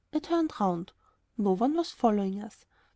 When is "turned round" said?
0.17-0.93